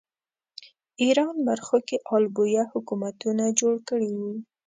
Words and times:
ایران 1.03 1.35
برخو 1.47 1.77
کې 1.87 1.97
آل 2.15 2.25
بویه 2.35 2.63
حکومتونه 2.73 3.43
جوړ 3.59 3.75
کړي 3.89 4.11
وو 4.19 4.33